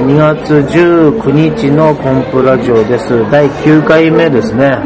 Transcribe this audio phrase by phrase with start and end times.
[0.00, 3.08] ー2月19日のコンプラジオです。
[3.30, 4.78] 第9回目ですね。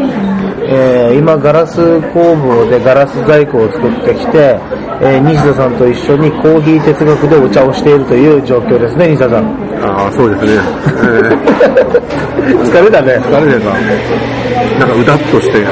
[0.67, 4.59] えー今、ガラス工房でガラス細工を作ってきて、
[5.01, 9.45] えー西田さんと一緒にコーヒー哲学でお茶をしているという状況ですね、西田さん。
[9.83, 10.53] ああ、そうですね。
[10.53, 13.13] え ー疲れたね。
[13.19, 13.71] 疲れてた。
[14.79, 15.65] なんかうだっとして、う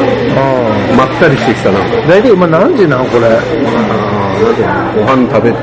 [0.97, 1.79] まったりしてきたな。
[1.79, 2.09] ん。
[2.09, 3.27] 大体今何時なのこれ？
[3.27, 5.56] ああ、ご飯食べて、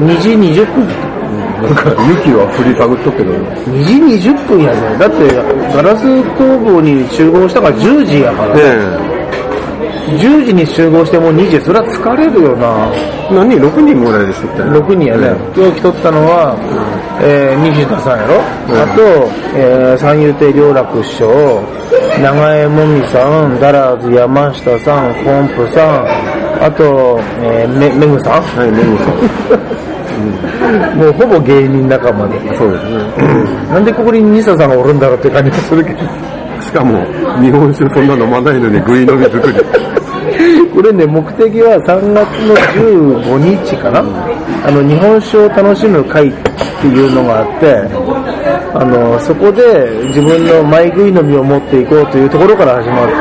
[0.00, 1.17] 2時20分。
[1.62, 4.98] なんか雪は降りかぶっとくけど、2時20分やね。
[4.98, 5.34] だって、
[5.74, 6.04] ガラス
[6.38, 8.54] 工房に集合したから10時やから。
[8.54, 9.18] ね
[10.16, 12.88] 10時に集合してもう2時、それは疲れるよな。
[12.94, 14.78] え、何 ?6 人ぐらいでしとったよね。
[14.78, 15.36] 6人やね。
[15.54, 16.56] 今日来とったのは、
[17.20, 19.02] えー、西田さんやろ、うんあと、
[19.54, 21.60] えー、三遊亭良楽師匠、
[22.22, 29.04] 長江もみさん、ダラーズ山下さん、コンプさん、あと、えー、め、めぐさんはい、メグさ
[30.96, 32.36] もうほぼ芸人仲間で。
[32.38, 32.56] ん。
[32.56, 32.98] そうですね。
[33.70, 36.00] なんでここに西田さんがおるんだろうって感じがするけど。
[36.60, 37.04] しかも、
[37.40, 39.54] 日本酒そんな飲まないのにグイ飲み作り。
[40.74, 44.04] これね、目的は3月の15日かな、
[44.66, 46.32] あの、日本酒を楽しむ会っ
[46.80, 47.82] ていうのがあって、
[48.74, 49.62] あの、そこで
[50.08, 53.14] 自分のマイ食い飲みを持っていこうというところから始まって、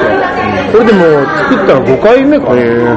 [0.72, 2.56] それでもう作ったら5回目かな。
[2.56, 2.96] へー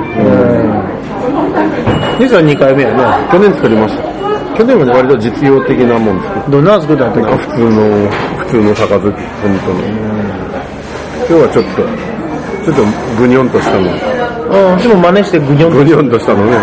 [1.95, 2.00] うん。
[2.21, 3.33] 兄さん2回目やね。
[3.33, 4.03] 去年作りました。
[4.55, 9.11] 去年はね、割と実用的なもん作って、どんなの作ったんやったっなんか普通の、普通の杯、本
[9.65, 9.89] 当に。
[11.17, 11.81] 今日はちょっと、
[12.61, 12.85] ちょっと
[13.17, 13.89] グニョンとしたの。
[13.89, 13.97] け
[14.51, 16.57] うん、私も真似してグニョンとグニョンとしたのね。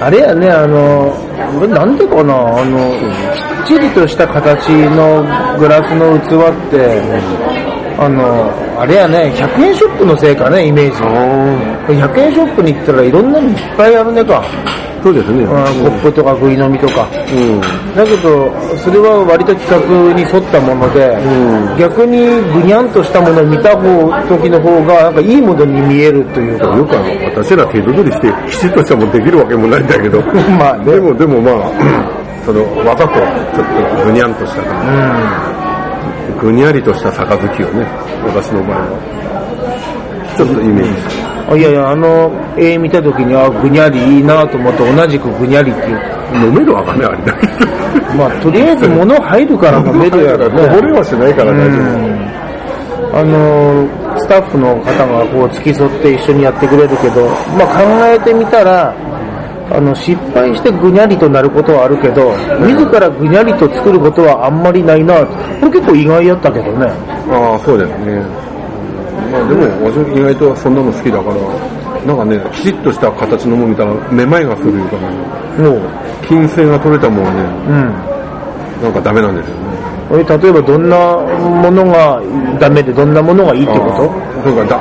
[0.00, 1.14] あれやね、あの、
[1.68, 2.90] なんでかな、あの、
[3.64, 5.22] きっちりとした形の
[5.56, 6.98] グラスの器って、
[7.98, 11.02] あの、あれやね、100円ショップのせいかね、イメージ。
[11.02, 14.38] あ100円ショップに行ったらいろんなのいっぱいあるねか。
[14.40, 14.44] あ、
[15.02, 15.44] そうですね。
[15.44, 15.54] うんコ
[15.90, 17.06] ップとか食い飲みとか。
[17.30, 17.60] うん。
[17.94, 26.66] だけど、それは割と企画に沿ったもので、うん逆にぐにゃんとしたものを見た方時の方が、なんかいいものに見えるというか。
[26.76, 30.20] よくあの、私ら手作りして、きちっとしたもんできるわけもないんだけど。
[30.58, 31.70] まあねでも、でもまあ、
[32.44, 33.14] その、わざと、
[33.54, 35.63] ちょっとぐにゃんとした感じ。
[36.40, 37.86] ぐにゃりとした杯をね、
[38.26, 39.24] 私の場合は。
[40.36, 41.24] ちょっとイメージして。
[41.52, 46.14] あいやいや、あの、絵見た時に、あ、ぐにゃりいいなと思って、同じくぐにゃりっていう。
[46.34, 47.66] 飲めるわかね、あれだけど。
[48.16, 50.68] まあ、とりあえず物入るから飲めるやろね。
[50.68, 52.34] こぼれはしないから大丈
[53.14, 53.86] あの、
[54.18, 57.26] スタッフの方がこう付き添って一緒にやってくれるけど、
[57.56, 58.92] まあ考えてみたら、
[59.74, 66.86] あの、失敗してぐにゃりとなることはあるけど、自らぐにゃりと作ることはあんまりないなこれ結構意外やったけどね。
[67.26, 67.34] 夫。
[67.34, 68.22] ああ、そうですね。
[69.32, 71.36] まあでも、私意外とそんなの好きだから、
[72.06, 75.80] なんかね、きちっとした形のもの見たら、めまいがするいうかね、もう、
[76.22, 77.40] 金星が取れたもんはね、
[78.78, 78.84] うん。
[78.84, 79.74] なんかダメなんですよね。
[80.10, 82.22] 例えばどんなものが
[82.60, 84.78] ダメでどんなものがいいってこあーそうか、だ、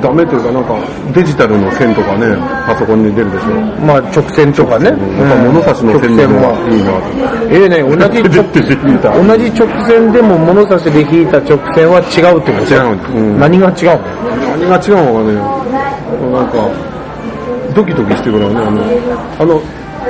[0.00, 0.74] ダメというか、なんか、
[1.12, 2.36] デジタルの線とかね、
[2.66, 3.46] パソコンに出るでしょ。
[3.46, 3.52] と
[3.84, 4.90] まあ直線とかね。
[4.92, 7.00] 物差しの線の方がいいなと。
[7.50, 12.74] ええね、同じ 同じ直線でも物差しで引いた直線は違うってこと？
[12.74, 13.38] 違ううん。
[13.40, 14.00] 何が違うの？
[14.58, 15.66] 何が違うのかね、
[16.32, 16.52] なんか、
[17.74, 18.82] ドキドキしてくるわね、あの、
[19.40, 19.60] あの、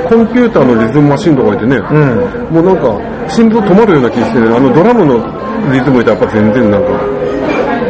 [0.09, 2.55] コンピューターのリズムマシンとかいてね、うん。
[2.55, 2.97] もうなんか、
[3.29, 5.17] 心臓止まるような気してね、あのドラムの
[5.71, 6.87] リズムとやっぱ全然なんか、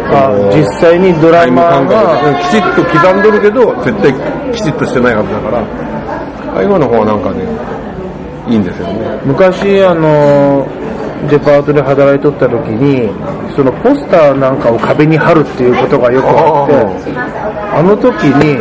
[0.09, 4.13] あ実際にドラタイムマーが、できちっと刻んでるけど、絶対
[4.53, 7.43] きちっとしてないはずだから、あ今の方はなんかね、
[8.47, 9.19] いいんですよね。
[9.25, 10.65] 昔あの、
[11.29, 13.09] デパートで働いとった時に、
[13.55, 17.11] そのポスターなんかを壁に貼るっていうことがよくあって、
[17.75, 18.57] あの時に、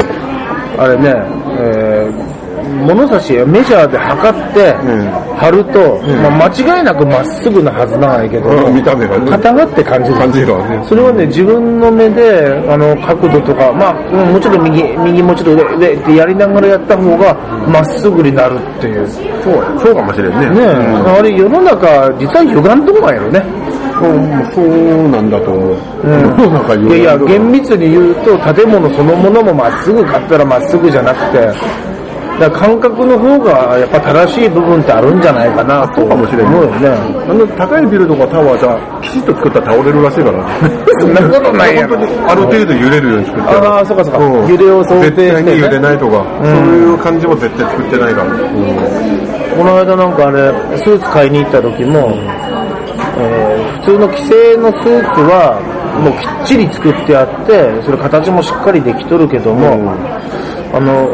[0.78, 1.14] あれね、
[1.58, 2.35] えー
[2.76, 10.82] 物差しメジャーで測ってうん貼ると、まあ、間違いなくまっすぐなはずなんやけど、うん見た目がね硬がって感じる感じるわね。
[10.88, 17.34] それはね、自分の目で、あの、角度とか、まあ、うんもちろん右、右もちろん上、上ってやりながらやった方が、
[17.68, 19.06] まっすぐになるっていう。
[19.08, 20.50] そうや、そうかもしれんね。
[20.50, 23.42] ねえ、うんあれ世の中、実は歪んどんがやろね。
[23.96, 25.76] うんそうなんだと思う。
[26.04, 31.48] うんいやいや、厳密密に言うと、建物そのものもまっすぐ買ったらまっすぐじゃなくて、
[32.38, 36.88] だ感覚の方がやっぱ正しい部分ってあるんじゃないかなとそうかもしれん思うよね。
[36.88, 40.48] あの高いビルとかタワーじゃ、きちっと作ったら倒れるらしいから。
[41.00, 41.88] そんなことないや
[42.28, 44.18] ある程度揺れるように作ってるああ、そうかそうか。
[44.18, 45.30] うん揺れを想定して、ね。
[45.30, 48.26] 絶対に揺れないとか、んそういう感じも絶対作ってないから。
[49.56, 52.12] この間なんかあれ、スーツ買いに行った時も、
[53.18, 55.60] えー普通の既製のスーツは、
[56.02, 59.94] もうきっちり作ってあって、それ形もしっかりできとるけども、
[60.74, 61.08] あの、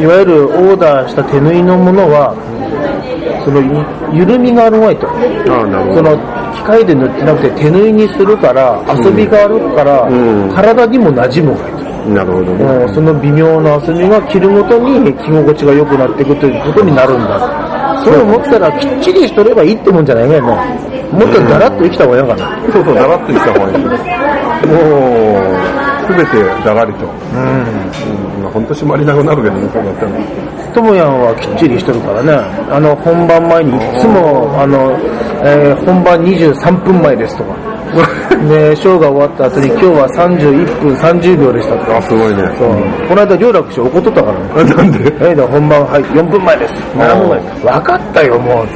[0.00, 2.34] いわゆるオーダーした手縫いのものは、
[3.44, 3.60] その
[4.12, 5.06] 緩みがあるまいと。
[5.06, 6.02] そど。
[6.02, 6.16] の
[6.54, 11.84] 機械で塗ってなくて手縫いにするから遊びがあるから、うん体にも馴染むがいいと。
[12.10, 12.64] なるほどね。
[12.64, 17.64] もうその微妙な遊びが着るごとに着心地が良くなっていくということになるんだ。
[18.04, 20.40] そう思ったらきっちりしとればいいってもんじゃないね。
[20.40, 22.72] もうもっとだらっと生きた方がいいのかな。
[22.72, 23.84] そうそう、だらっとした方がいい。
[24.66, 24.74] も
[25.52, 27.04] う、すべてだがりと。
[27.04, 28.33] うん。
[28.44, 30.12] うん、ほんと締まりなくなるけどね、そうなったら。
[30.74, 32.32] ともやんはきっちりしとるからね。
[32.70, 34.92] あの、本番前にいつも、あの、
[35.44, 37.54] えー本番23分前ですとか。
[38.48, 41.98] で、 ショーが終わった後に今日は31分30秒でしたとか。
[41.98, 42.42] あ、すごいね。
[42.58, 42.68] そう。
[43.08, 44.72] この間、両楽師怒っとったからね。
[44.72, 45.12] あなんで？
[45.20, 46.74] えー、だ本番、はい、4分前です。
[46.96, 47.66] 7分前です。
[47.66, 48.66] 分かったよ、もう。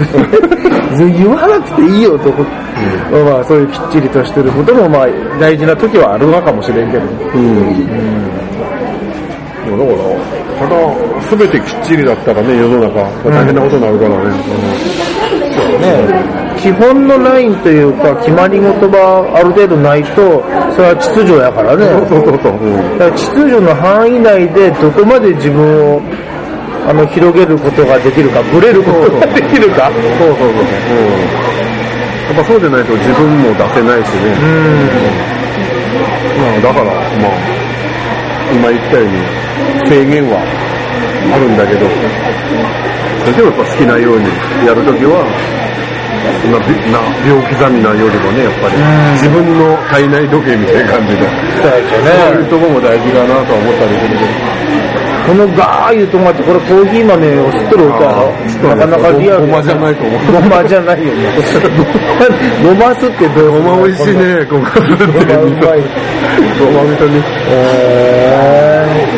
[1.19, 3.33] 言わなくていいよ、と思って。
[3.33, 5.07] まあ、そういうきっちりとしてることも、まあ、
[5.41, 7.03] 大事な時はあるのかもしれんけど。
[7.35, 8.18] うん。
[9.79, 14.19] だから、ただ、すべてきっちりだったらね、世の中、大変なことになるからね。
[15.79, 20.43] ね、基本のラインというか、決まり事がある程度ないと、
[20.75, 21.87] それは秩序やからね。
[22.09, 22.53] そうそうそう。
[22.59, 25.63] うんだから秩序の範囲内でどこまで自分
[25.95, 26.01] を
[26.89, 29.91] あの広げることができるか、ぶれることが できるか？
[30.19, 30.51] そうそうそう。
[30.51, 30.59] うん。
[32.27, 34.35] やっぱそうでないと自分も出せないしね。
[36.39, 37.33] まあ、だから、まあ、
[38.53, 39.13] 今言ったように
[39.87, 41.87] 制限はあるんだけど、
[43.25, 44.27] それでもやっぱ好きなように
[44.67, 45.25] やるときは、
[46.43, 48.77] そんなびな秒刻みなよりもね、やっぱり
[49.21, 51.29] 自分の体内時計みたいな感じで、
[51.61, 54.69] そういうとこも大事だなとは思ったりするけど。
[55.29, 58.33] このガーいうとこがあって、これコーヒー豆を吸っとる音やろ
[58.65, 59.41] なかなかリアル。
[59.43, 60.33] ごまじゃないと思う。
[60.33, 61.29] ごまじゃないよね。
[62.65, 64.17] ごま吸ってどうごま美味しい。
[64.17, 65.85] ね、ごますってごまうまい。
[66.57, 67.23] ごまみそに。
[67.51, 68.68] えな
[69.09, 69.17] ん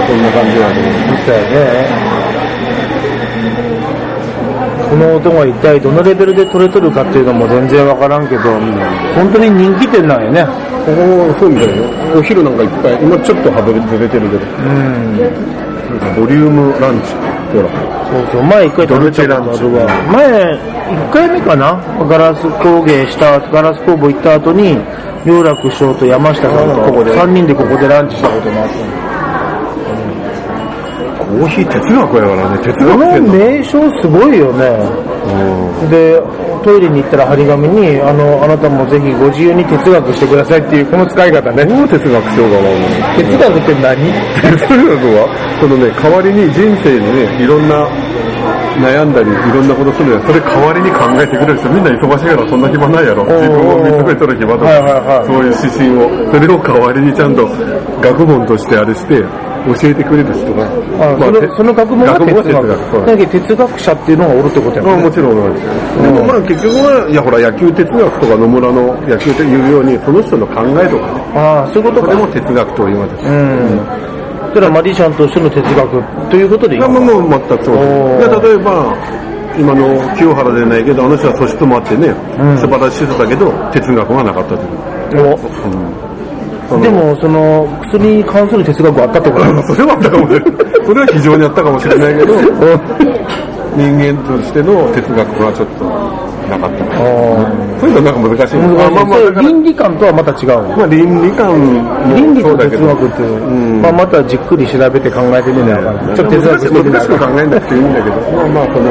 [0.00, 0.76] かそんな感じはね。
[1.14, 2.10] ー、そうやね。
[4.90, 8.42] この音が一体どのレベルで取れとるかっていうのも全然わからんけど、
[9.14, 10.44] 本当に人気店なんよね。
[10.84, 11.84] ここ、そうみたいよ。
[12.16, 15.16] お昼なんかいっぱい、今ちょっと外れてるけど、うん。
[16.16, 17.14] ボリュームランチ。
[17.54, 17.68] ほら。
[18.10, 19.86] そうそう、前一回食べたことあるわ。
[20.10, 20.58] 前、
[20.90, 21.78] 一回目かな？
[22.08, 24.76] ガラス工芸した、ガラス工房行った後に、
[25.24, 29.10] 陽楽師匠と山下さんとここで3人でここでランチしたこともあったの
[31.30, 33.32] コーヒー哲学やからね、哲この学ってんだ。
[33.32, 34.66] 名称すごいよね。
[35.88, 36.20] で、
[36.64, 41.64] トイレに行ったら張り紙に、あの、あなたもぜひご自由に哲学してくださいっていう、この使い方ね。
[41.64, 43.22] どう哲学しようかな、もう。
[43.22, 43.96] 哲学って何？
[44.42, 45.28] 哲学は、
[45.60, 47.86] そのね、代わりに人生にね、いろんな
[48.78, 50.22] 悩んだり、いろんなことするやん。
[50.22, 53.24] それ代わりに考えてくれる人、みんな忙しいからそんな暇ないやろ。
[53.24, 57.46] 自分を見つめとる暇とか、はいはいはいそういう指針を、それを代わりにちゃんと
[58.00, 59.24] 学問としてあれして、
[59.66, 60.64] 教えてくれる人が、
[60.98, 62.66] あそのその学問が哲学。
[62.66, 65.62] 学だけど哲学者っていうのがおるってことやもんねまあもちろん同じ。
[66.02, 72.12] でもまあ結局は、いやほら野球哲学とか野村の野球って言うように、その人の考えとかね、ああ、そういうことか。
[72.12, 73.30] それも哲学と言われてる。
[73.30, 74.09] うん。
[74.52, 78.40] それはマジシャンとしての哲学ということでいいいや、のかもう全くそうです。
[78.42, 78.94] で例えば、
[79.58, 82.08] 今の清原でないけど、あの人は素質もあってね、
[82.38, 82.58] うん。
[82.58, 84.66] 素晴らしい人だけど、哲学がなかったとい
[85.18, 86.82] う。
[86.82, 90.52] で、も、その、薬に関する哲学はあったってことだ それはあったかもしれない。
[90.86, 92.34] それは非常にあったかもしれないけど、
[93.76, 95.84] 人間としての哲学はちょっと
[96.50, 96.84] なかった。
[97.80, 98.56] そういうのなんか難しい。
[98.58, 100.76] まあまあ倫理観とはまた違うの？
[100.76, 101.54] まあ倫理観
[102.14, 107.24] 倫理と哲学って、うんまあ、またじっくり調べて考えてみながら、ちょっと哲学してみな難しく考。
[107.40, 108.90] えなくていいんだけど、まあまあその、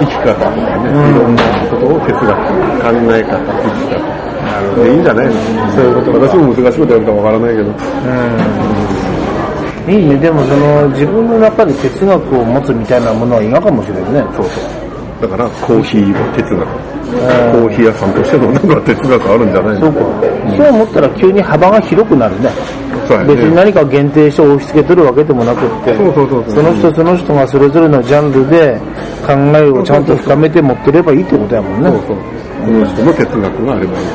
[0.00, 4.02] 生き方とかね、いろんなことを哲学、考え方、生き方。
[4.76, 5.32] でいいんじゃないの？
[5.76, 6.18] そういうこと。
[6.18, 7.70] 私も難しいことやるかわからないけど。
[9.86, 14.24] いいね、でもその、自分の中で哲学を持つみたいなものはいいのかもしれないね。
[14.34, 14.64] そうそう。
[15.20, 16.66] だから、コーヒーの哲学。
[17.06, 19.80] コーヒー屋さんとしてのなんか哲学あるんじゃないの？
[19.80, 20.00] そうか。
[20.56, 22.50] そう思ったら急に幅が広くなるね。
[23.26, 28.80] 別に何か限定して押し付けてるわけでもなくって、そうそうそうそうその人その人がそれぞれのジャンルで
[29.24, 31.90] 考えをちゃんと深めて持ってればいいってことやもんね。
[31.90, 32.16] そうそう。
[32.16, 32.22] こ
[32.72, 34.06] の人の哲学があればいい。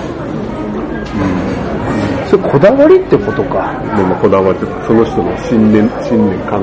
[2.27, 3.81] それこだわりってことか。
[3.96, 6.60] でもこだわりとか、その人の信念、信念、考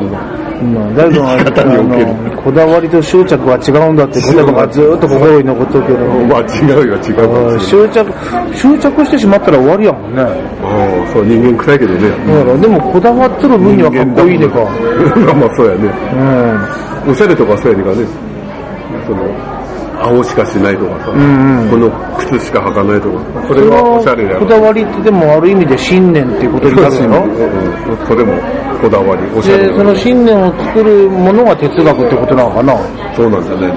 [0.61, 6.27] うん、だ けど、あ生き方におけるのこだわりと執着は違うんだって言葉がずっと心に残ってるけど、え。
[6.27, 7.93] まあ違うよ、違うかもうんしれない。
[7.93, 8.13] 執着、
[8.55, 10.23] 執着してしまったら終わりやもんね。
[10.23, 12.01] ああ、そう、人間臭いけどね。
[12.09, 14.55] だから、でもこだわってる分にはかっこいいねか。
[15.27, 15.91] まあまあそうやね。
[17.07, 17.11] うん。
[17.11, 18.03] おしゃれとかそうやねんからね。
[19.07, 19.58] その、
[20.01, 24.47] 青しかしないとかさ、んうんこの靴しか履かないとか、それそはおのしゃれだよこ。
[24.47, 28.33] だわりってでもある意味で信念っていうことになる うんのそれも
[28.81, 29.95] こだわり、おしゃれで、その。
[29.97, 32.77] 信念を作るものが哲学ってことなのかな？
[33.17, 33.75] そうなんじゃないの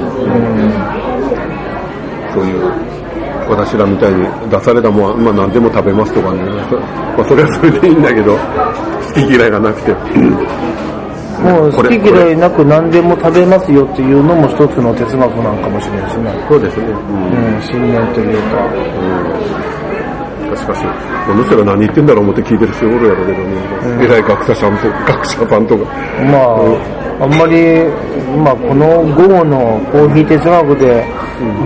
[2.33, 2.71] そういう、
[3.49, 6.43] 私らみたいに出されたもんは、まあ何でも食べますとかね、
[7.17, 9.95] まあそれはそれでいいんだけど、好き嫌いがなくて。
[11.41, 16.45] もう好き嫌いなく何でも食べますよっていうのも一つの哲学なんかもしれないしね。
[16.47, 16.85] そうですね。
[16.85, 19.81] うんうん、信念というか。
[20.55, 20.83] しかし、
[21.25, 25.85] この人が何言ってんだろう思って聞いてる人おるやろうけどね、偉い学者さんと学者さんとか、
[26.25, 27.87] まあ、あんまり、
[28.43, 31.05] まあ、この午後のコーヒー哲学で、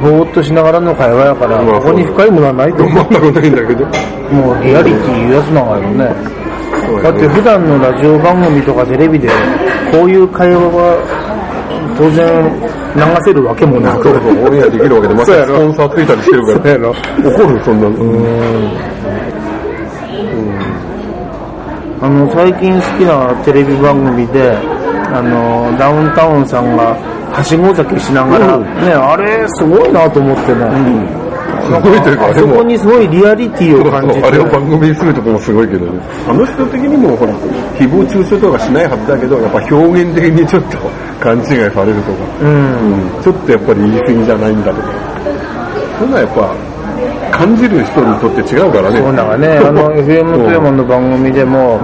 [0.01, 4.33] ぼーっとしながらの会話やから、まあここに深いものはないと思全くないんだけど、う。
[4.33, 6.44] もう、リアリティいうやつなんやろね。
[7.01, 9.29] だって普段のラジオ番組とかテレビで、
[9.91, 11.25] こういう会話は、
[11.97, 14.03] 当然流せるわけもなく。
[14.03, 17.95] そうそう、オンエアできるわけで、またそうやろスポンサーついたりしてるから、怒る、そんなの。
[22.01, 24.55] あの、最近好きなテレビ番組で、
[25.13, 26.95] あの、ダウンタウンさんが、
[27.31, 28.63] はしご酒しながら、うん。
[28.63, 31.24] ね、あれ、すごいなと思ってね。
[31.65, 34.23] すごいというか、でもあそこ、にすごいリアリティを感じて。
[34.23, 35.99] あれを番組にするとこもすごいけどね。
[36.27, 37.33] あの人的にも、ほら、
[37.77, 40.77] 誹謗中傷とかしないはずだけど、やっぱ表現的にちょっと
[41.19, 42.49] 勘違いされるとか、うん。
[42.49, 44.87] うんちょっとやっぱり言い過ぎじゃないんだとか。
[45.99, 46.53] そんなやっぱ、
[47.31, 48.97] 感じる人にとって違うからね。
[48.99, 51.79] そうなんかね、あの、FM 富山の番組でも、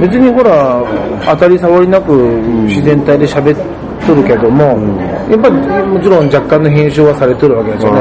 [0.00, 0.82] 別にほら、
[1.24, 3.58] 当たり障りなく自然体で喋っ
[4.06, 4.78] とるけども、
[5.30, 5.54] やっぱり
[5.86, 8.00] もちろん若干の編集はされとるわけですよね。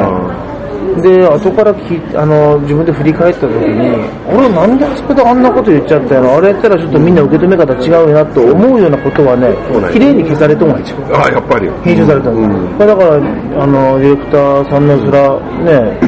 [1.01, 3.95] で、後から聞いあの、自分で振り返った時に、
[4.31, 6.37] 俺なんであそこであんなこと言っちゃったの？
[6.37, 9.53] あれやったらちょっとみんな受け止め方違うよなと思うようなことはね
[9.91, 11.21] 綺麗に消されとんが一番。
[11.21, 11.69] ああ、やっぱり。
[11.83, 13.15] 編集されたんです、うんだから、
[13.63, 15.99] あの、ディレクターさんのそら、ね、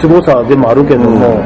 [0.00, 1.42] 凄さでもあるけども、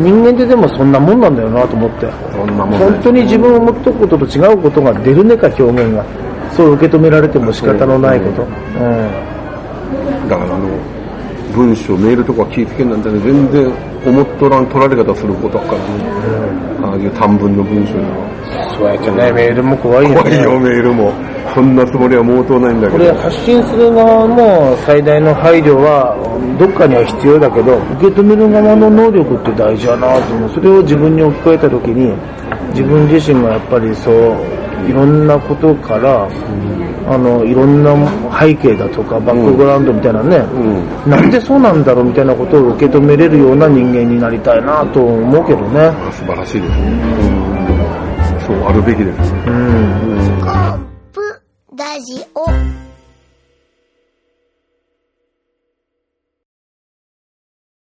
[0.00, 2.06] 人間ってでもそんなもんなんだよなと思って。
[2.32, 6.04] そんなもん本当に自分を思っとくことと違うことが出るねか、表現が。
[6.52, 8.42] そう受け止められても仕方のないこと。
[8.42, 8.48] うん。
[10.28, 10.68] だからあの、
[11.54, 13.72] 文章、メールとか聞いてけんなんてね、全然
[14.06, 15.84] 思っとらん取られ方することだからね。
[16.82, 18.76] ああいう短文の文章には。
[18.76, 20.16] そうやってね、メールも怖いよね。
[20.16, 21.12] 怖いよ、メールも。
[21.54, 23.04] そんなつもりは毛頭ないんだけど。
[23.04, 26.14] これ発信する側の最大の配慮は
[26.58, 32.14] どっかには必要だけど受け止める側の能力って大事やなと思うそれを自分に置き換えた時に
[32.70, 34.36] 自分自身がやっぱりそう
[34.88, 36.28] いろんなことから、
[37.10, 37.94] あのいろんな
[38.38, 41.10] 背景だとかバックグラウンドみたいなね、うん。
[41.10, 45.80] なんでそうなんだろうみたいなことを受け止めれるような人間になりたいなと思うけどね。
[45.80, 46.82] あ素晴らしいですね。
[46.82, 48.40] うん。
[48.46, 49.44] そうあるべきですね。
[49.46, 50.78] うんコッ
[51.12, 51.20] プ
[51.76, 52.77] ラジオ